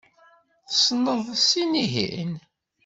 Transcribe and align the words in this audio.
Tessneḍ 0.69 1.23
sin-ihin? 1.47 2.33